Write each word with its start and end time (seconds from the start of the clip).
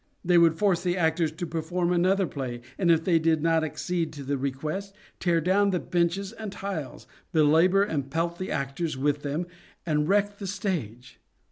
They 0.25 0.39
would 0.39 0.55
force 0.57 0.81
the 0.81 0.97
actors 0.97 1.31
to 1.33 1.45
perform 1.45 1.91
another 1.91 2.25
play, 2.25 2.61
and, 2.79 2.89
if 2.89 3.03
they 3.03 3.19
did 3.19 3.43
not 3.43 3.59
20 3.59 3.67
SHAKESPEAREAN 3.67 3.69
THEATRES 3.69 3.71
accede 3.71 4.13
to 4.13 4.23
the 4.23 4.37
request, 4.39 4.95
tear 5.19 5.39
down 5.41 5.69
the 5.69 5.79
benches 5.79 6.31
and 6.31 6.51
tiles, 6.51 7.05
belabour 7.31 7.83
and 7.83 8.09
pelt 8.09 8.39
the 8.39 8.49
actors 8.49 8.97
with 8.97 9.21
them, 9.21 9.45
and 9.85 10.09
wreck 10.09 10.39
the 10.39 10.47
stage. 10.47 11.19